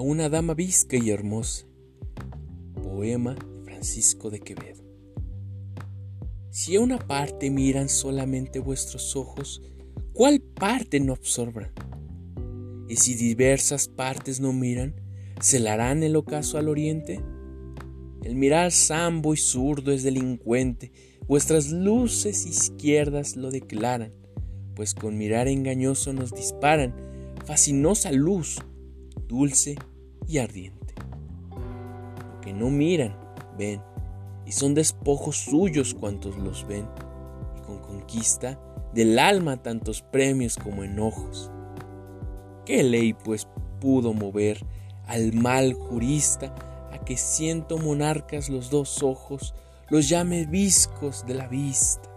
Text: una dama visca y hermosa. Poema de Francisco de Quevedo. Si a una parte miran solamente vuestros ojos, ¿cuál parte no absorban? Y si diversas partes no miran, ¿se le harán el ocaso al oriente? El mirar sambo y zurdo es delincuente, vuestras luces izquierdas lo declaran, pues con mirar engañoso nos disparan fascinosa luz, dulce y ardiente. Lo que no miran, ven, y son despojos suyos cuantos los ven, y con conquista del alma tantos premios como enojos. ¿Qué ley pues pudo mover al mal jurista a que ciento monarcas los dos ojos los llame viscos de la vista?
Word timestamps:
una 0.00 0.28
dama 0.28 0.54
visca 0.54 0.96
y 0.96 1.10
hermosa. 1.10 1.66
Poema 2.82 3.34
de 3.34 3.64
Francisco 3.64 4.30
de 4.30 4.40
Quevedo. 4.40 4.82
Si 6.50 6.76
a 6.76 6.80
una 6.80 6.98
parte 6.98 7.50
miran 7.50 7.88
solamente 7.88 8.58
vuestros 8.58 9.14
ojos, 9.16 9.62
¿cuál 10.12 10.40
parte 10.40 10.98
no 10.98 11.12
absorban? 11.12 11.70
Y 12.88 12.96
si 12.96 13.14
diversas 13.14 13.86
partes 13.88 14.40
no 14.40 14.52
miran, 14.52 14.94
¿se 15.40 15.60
le 15.60 15.70
harán 15.70 16.02
el 16.02 16.16
ocaso 16.16 16.58
al 16.58 16.68
oriente? 16.68 17.20
El 18.24 18.34
mirar 18.34 18.72
sambo 18.72 19.34
y 19.34 19.36
zurdo 19.36 19.92
es 19.92 20.02
delincuente, 20.02 20.90
vuestras 21.28 21.70
luces 21.70 22.46
izquierdas 22.46 23.36
lo 23.36 23.50
declaran, 23.50 24.12
pues 24.74 24.94
con 24.94 25.16
mirar 25.16 25.48
engañoso 25.48 26.12
nos 26.12 26.32
disparan 26.32 26.94
fascinosa 27.44 28.10
luz, 28.12 28.58
dulce 29.28 29.76
y 30.28 30.38
ardiente. 30.38 30.94
Lo 31.50 32.40
que 32.40 32.52
no 32.52 32.70
miran, 32.70 33.18
ven, 33.58 33.82
y 34.46 34.52
son 34.52 34.74
despojos 34.74 35.36
suyos 35.36 35.94
cuantos 35.94 36.36
los 36.36 36.66
ven, 36.68 36.86
y 37.56 37.60
con 37.62 37.80
conquista 37.80 38.60
del 38.94 39.18
alma 39.18 39.62
tantos 39.62 40.02
premios 40.02 40.56
como 40.56 40.84
enojos. 40.84 41.50
¿Qué 42.64 42.82
ley 42.82 43.14
pues 43.14 43.48
pudo 43.80 44.12
mover 44.12 44.64
al 45.06 45.32
mal 45.32 45.72
jurista 45.72 46.54
a 46.92 46.98
que 46.98 47.16
ciento 47.16 47.78
monarcas 47.78 48.48
los 48.48 48.70
dos 48.70 49.02
ojos 49.02 49.54
los 49.88 50.08
llame 50.08 50.44
viscos 50.44 51.26
de 51.26 51.34
la 51.34 51.48
vista? 51.48 52.07